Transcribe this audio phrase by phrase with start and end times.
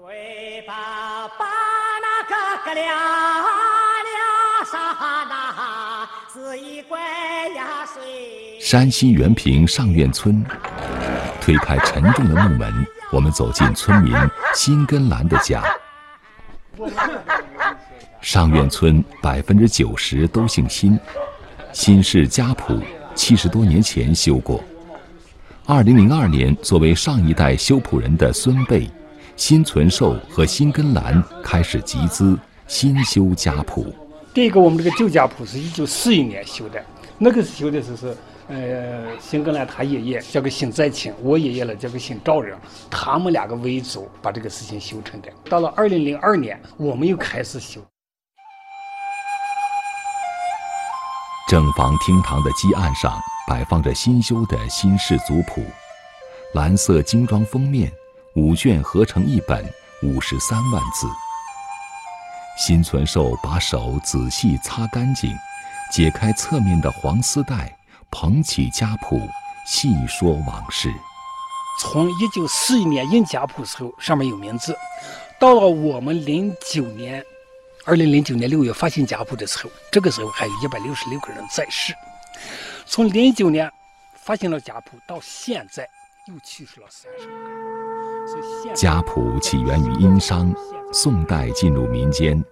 [0.00, 1.28] 对吧？
[1.36, 1.44] 把
[2.00, 7.00] 那个个亮亮啥那是一怪
[7.48, 8.60] 呀水。
[8.60, 10.44] 山西原平上院村，
[11.40, 14.14] 推开沉重的木门，我们走进村民
[14.54, 15.64] 辛根兰的家。
[18.20, 20.96] 上院村百分之九十都姓辛，
[21.72, 22.80] 辛氏家谱
[23.16, 24.62] 七十多年前修过。
[25.66, 28.88] 二零零二年，作为上一代修谱人的孙辈，
[29.38, 32.36] 辛存寿和新根兰开始集资
[32.66, 33.86] 新修家谱。
[34.34, 36.84] 第一个，我们这个旧家谱是一九四一年修的，
[37.16, 38.16] 那个是修的是是，
[38.48, 42.58] 呃，新根兰他爷爷叫个姓在清，我爷爷呢叫个姓赵仁，
[42.90, 45.28] 他们两个为主把这个事情修成的。
[45.48, 47.80] 到了二零零二年，我们又开始修。
[51.48, 55.62] 正房厅堂的基案上摆放着新修的新式族谱，
[56.54, 57.90] 蓝色精装封面，
[58.38, 59.68] 五卷合成一本，
[60.00, 61.08] 五十三万字。
[62.56, 65.36] 辛存寿把手仔细擦干净，
[65.92, 67.76] 解开侧面的黄丝带，
[68.12, 69.20] 捧起家谱，
[69.66, 70.88] 细说往事。
[71.80, 74.76] 从一九四一年印家谱时候，上面有名字，
[75.40, 77.24] 到了我们零九年。
[77.84, 81.92] 二零零九年六月发行家谱的时候，这个时候还有一百六十六个人在世。
[82.86, 83.68] 从零九年
[84.14, 85.88] 发行了家谱到现在，
[86.28, 87.47] 又去世了三十个。
[88.74, 90.52] 家谱起源于殷商，
[90.92, 92.42] 宋代进入民间，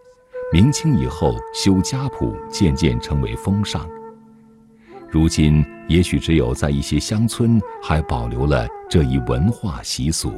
[0.53, 3.89] 明清以后修家谱渐渐成为风尚。
[5.09, 10.33] 如今也许只有在一些乡村还保留了这一文化习俗。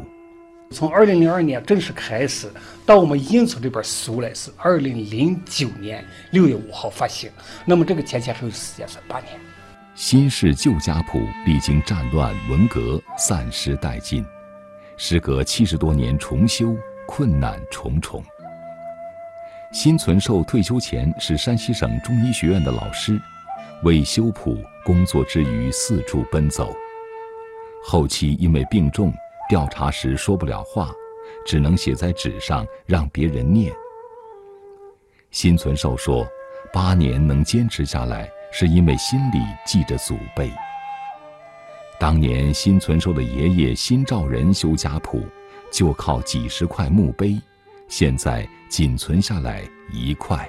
[0.70, 2.50] 从二零零二年正式开始，
[2.84, 7.30] 到我们印出这本书来是二零零九年六月五号发行，
[7.64, 9.32] 那么这个前前后后时间是八年。
[9.94, 14.22] 新式旧家谱历经战乱、文革，散失殆尽，
[15.00, 18.20] 时隔七十多年重修，困难重重。
[19.72, 23.16] 辛存寿退休前是山西省中医学院的老师，
[23.84, 26.74] 为修谱工作之余四处奔走，
[27.84, 29.12] 后期因为病重。
[29.48, 30.92] 调查时说不了话，
[31.46, 33.72] 只能写在纸上让别人念。
[35.30, 36.26] 辛存寿说
[36.70, 40.52] ：“八年能坚持下来，是因为心里记着祖辈。
[42.00, 45.26] 当年辛存寿的爷爷辛兆仁修家谱，
[45.70, 47.36] 就靠几十块墓碑，
[47.88, 50.48] 现在仅存下来一块。”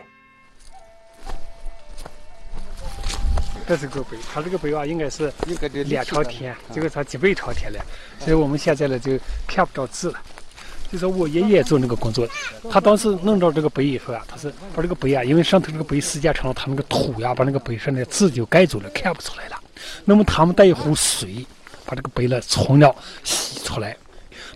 [3.68, 5.34] 这是个碑，他这个碑啊，应该是
[5.86, 7.84] 两朝天，这个才几百朝天了，
[8.20, 9.18] 所以我们现在呢就
[9.48, 10.20] 看不着字了。
[10.92, 12.28] 就是我爷爷做那个工作，
[12.70, 19.59] 他当时弄到这个碑以后啊，他是把这个碑啊，因为上头这个碑时间长了，他那个土呀把那个碑上的字就盖住了，看不出来了。
[20.06, 21.46] 那么他们带一壶水，
[21.86, 23.96] 把这个碑呢冲了洗出来，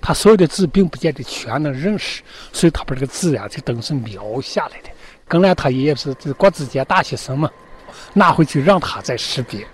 [0.02, 4.90] 他所有的字并不见得全能认识，所以他把这个字呀就等于是描下来的。
[5.28, 7.50] 跟来他爷爷是是国子监大学生嘛。
[8.14, 9.66] 拿回去让他再识别。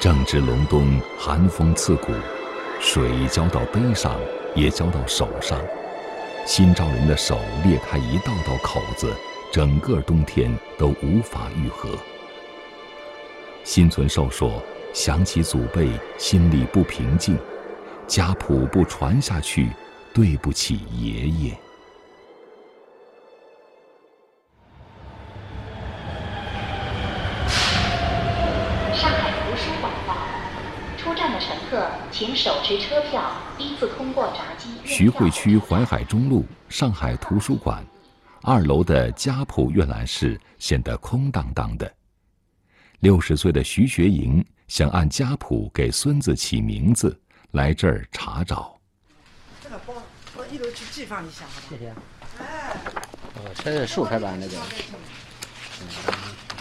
[0.00, 2.12] 正值隆冬，寒风刺骨，
[2.80, 4.18] 水浇到碑上，
[4.54, 5.58] 也浇到手上。
[6.46, 9.14] 新招人的手裂开一道道口子，
[9.52, 11.90] 整个冬天都无法愈合。
[13.64, 14.62] 心存寿说
[14.94, 17.36] ：“想起祖辈，心里不平静。
[18.06, 19.68] 家谱不传下去，
[20.14, 21.50] 对不起爷爷
[28.92, 29.92] 上海图书馆
[30.96, 34.68] 出站的乘客。”请手持车票依次通过闸机。
[34.84, 37.84] 徐汇区淮海中路上海图书馆
[38.42, 41.92] 二楼的家谱阅览室显得空荡荡的。
[43.00, 47.18] 六十岁的徐学营想按家谱给孙子起名字，
[47.50, 48.78] 来这儿查找。
[49.62, 49.94] 这个包
[50.36, 51.92] 我一楼去寄放一下，好谢谢。
[52.38, 52.76] 哎，
[53.36, 54.54] 哦，这是竖排版那个。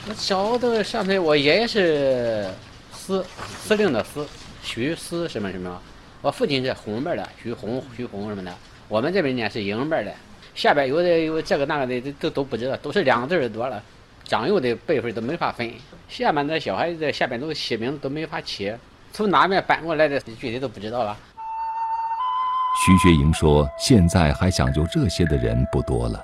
[0.08, 2.54] 我小的上面，我爷爷是
[2.92, 3.26] 司
[3.62, 4.28] 司令的司。
[4.62, 5.82] 徐思什么什么，
[6.22, 8.54] 我父亲是红边的，徐红、徐红什么的。
[8.90, 10.14] 我们这边呢是营辈儿的，
[10.60, 13.82] 下边有的有这个那个的都都不知道，都是两个字多了，
[14.26, 15.72] 长幼的辈分都没法分。
[16.10, 18.76] 下面的小孩子下边都是起名字都没法起，
[19.14, 21.18] 从哪边搬过来的具体都不知道了。
[22.86, 26.22] 徐学营说：“现在还讲究这些的人不多了，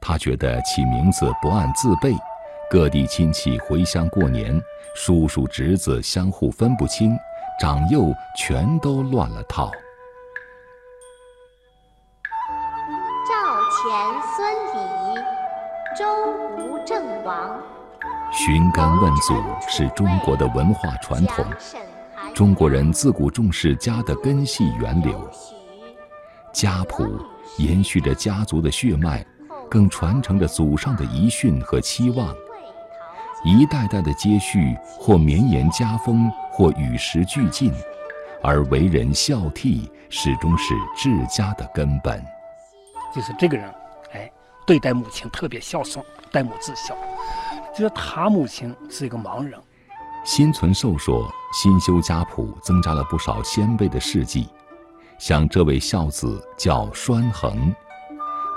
[0.00, 2.12] 他觉得起名字不按字辈，
[2.70, 4.62] 各地亲戚回乡过年，
[4.94, 7.18] 叔叔侄子相互分不清。”
[7.60, 9.72] 长幼全都乱了套。
[13.86, 15.20] 赵钱孙李
[15.96, 16.04] 周
[16.58, 17.56] 吴郑王。
[18.32, 19.32] 寻根问祖
[19.68, 21.44] 是中国的文化传统，
[22.34, 25.30] 中国人自古重视家的根系源流，
[26.52, 27.06] 家谱
[27.58, 29.24] 延续着家族的血脉，
[29.70, 32.34] 更传承着祖上的遗训和期望。
[33.44, 37.72] 一代代的接续，或绵延家风，或与时俱进，
[38.42, 42.20] 而为人孝悌始终是治家的根本。
[43.14, 43.72] 就是这个人，
[44.12, 44.30] 哎，
[44.66, 46.96] 对待母亲特别孝顺，待母至孝。
[47.74, 49.58] 就是他母亲是一个盲人。
[50.24, 54.48] 辛存寿说：“新修家谱增加了不少先辈的事迹，
[55.18, 57.74] 像这位孝子叫栓衡，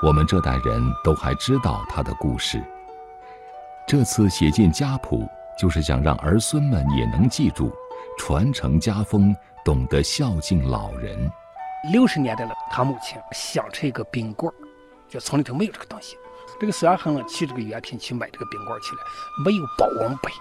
[0.01, 2.63] 我们这代人都还知道他的故事。
[3.87, 5.27] 这次写进家谱，
[5.59, 7.71] 就是想让儿孙们也能记住，
[8.17, 11.31] 传承家风，懂得孝敬老人。
[11.91, 14.55] 六十年代了，他母亲想出一个冰棍儿，
[15.07, 16.17] 就村里头没有这个东西，
[16.59, 19.01] 这个栓衡去这个原品去买这个冰棍儿去了，
[19.45, 20.31] 没有保温杯。”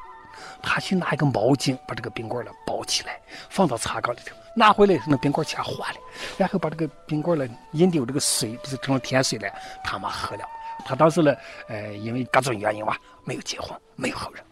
[0.62, 5.96] 他去拿一个毛巾，把这个冰棍儿呢包起来，放到茶缸里头，拿回来那冰棍儿全化了，
[6.36, 9.48] 然后把这个冰棍儿呢引流这个水，不是成了甜水了，
[9.84, 10.44] 他妈喝了。
[10.84, 11.34] 他当时呢，
[11.68, 14.42] 呃，因为各种原因吧，没有结婚，没有后人。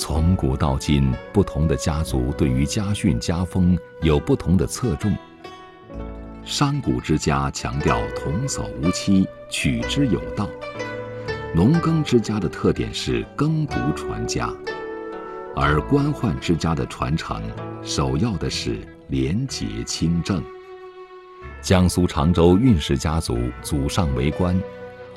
[0.00, 5.14] 从古到今，不同的家族对于家训家风有不同的侧重。
[6.42, 10.48] 商贾之家强调童叟无欺，取之有道。
[11.54, 14.48] 农耕之家的特点是耕读传家，
[15.54, 17.42] 而官宦之家的传承，
[17.82, 20.42] 首要的是廉洁清正。
[21.60, 24.58] 江苏常州运氏家族祖上为官，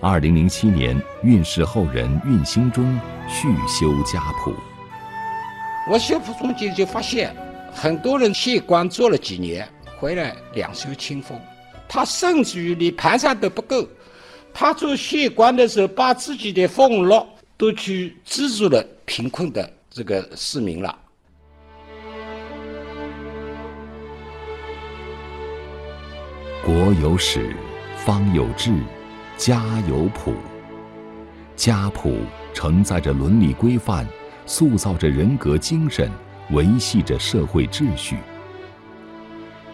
[0.02, 3.00] 二零零七年，运氏后人运兴中
[3.30, 4.54] 续修家谱。
[5.90, 7.36] 我修复中间就发现，
[7.74, 11.38] 很多人县官做了几年，回来两袖清风，
[11.90, 13.86] 他甚至于连盘缠都不够。
[14.54, 17.26] 他做县官的时候，把自己的俸禄
[17.58, 20.98] 都去资助了贫困的这个市民了。
[26.64, 27.54] 国有史，
[27.98, 28.72] 方有志，
[29.36, 30.34] 家有谱。
[31.58, 32.20] 家谱
[32.54, 34.08] 承载着伦理规范，
[34.45, 36.12] 塑造着人格精神，
[36.51, 38.18] 维系着社会秩序。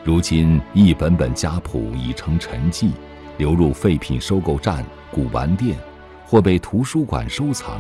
[0.04, 2.92] 如今，一本本家谱已成陈迹。
[3.38, 5.78] 流入废品收购站、古玩店，
[6.26, 7.80] 或被图书馆收藏，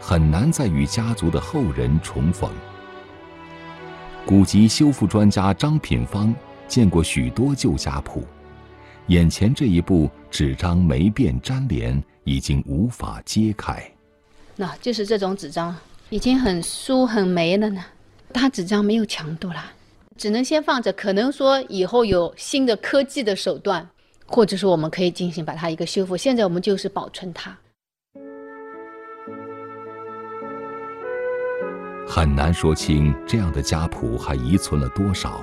[0.00, 2.48] 很难再与家族的后人重逢。
[4.24, 6.32] 古籍修复专家张品芳
[6.68, 8.24] 见过许多旧家谱，
[9.08, 13.82] 眼前这一部纸张霉变粘连，已经无法揭开。
[14.54, 15.74] 那就是这种纸张，
[16.12, 17.82] 已经很酥很霉了呢。
[18.34, 19.72] 它纸张没有强度了，
[20.18, 23.88] 只能先放着，可能说以后有新的科技的手段。
[24.26, 26.14] 或者说，我们可以进行把它一个修复。
[26.14, 27.56] 现在我们就是保存它。
[32.06, 35.42] 很难说清这样的家谱还遗存了多少。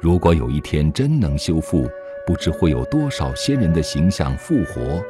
[0.00, 1.88] 如果有一天真能修复，
[2.26, 5.00] 不知会有多少先人的形象复活，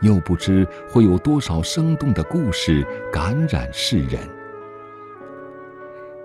[0.00, 4.20] 又不知会有多少生动的故事感染世人。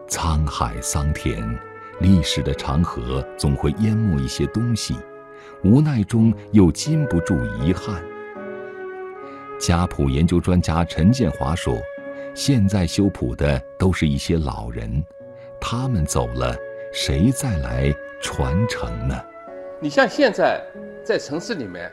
[0.08, 1.60] 沧海桑田，
[2.00, 4.96] 历史的长河总会淹没一些东西。
[5.64, 8.04] 无奈中又禁不住遗憾。
[9.60, 11.78] 家谱研究专家陈建华说
[12.36, 15.04] ：“现在修谱的都是一些老人，
[15.60, 16.56] 他们走了，
[16.94, 17.92] 谁再来
[18.22, 19.20] 传承呢？”
[19.82, 20.62] 你像现在
[21.04, 21.92] 在城市里面，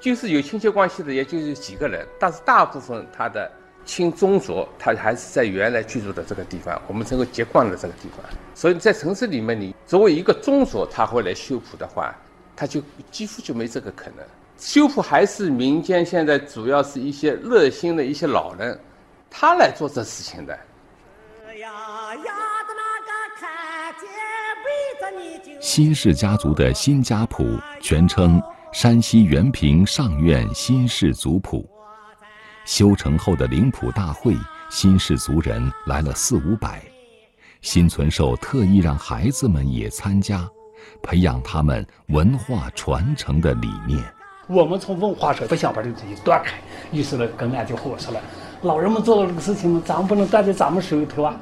[0.00, 3.50] 就是有亲戚关系的，也就是几个人，但是大部分他的
[3.84, 8.24] 亲宗族，他还是在原来居住的这个地方，我们称为籍贯的这个地方。
[8.54, 12.14] 所以在城市里面，你作为一个宗族，他会来修谱的话。
[12.56, 14.16] 他就几乎就没这个可能。
[14.58, 18.78] 修复还是民间现在主要是一些热心的一些老人，
[19.30, 20.58] 他来做这事情的。
[25.58, 27.46] 新氏家族的新家谱，
[27.80, 28.42] 全称
[28.72, 31.68] 山西原平上院新氏族谱。
[32.64, 34.36] 修成后的灵谱大会，
[34.70, 36.80] 新氏族人来了四五百。
[37.62, 40.48] 新存寿特意让孩子们也参加。
[41.02, 44.02] 培养他们文化传承的理念。
[44.46, 46.56] 我们从文化上不想把这个东西断开，
[46.90, 48.20] 于是呢，跟俺就和我说了
[48.62, 51.38] ：“老人们做了这个事情，咱们不能断在咱们手里头啊。”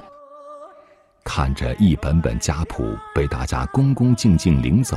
[1.23, 4.97] 看着一本本家谱被大家恭恭敬敬领走，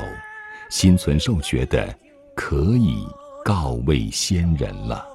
[0.70, 1.94] 新存寿觉得
[2.36, 3.06] 可以
[3.44, 5.11] 告慰先人了。